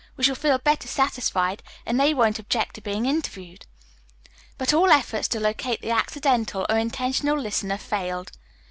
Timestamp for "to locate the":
5.27-5.91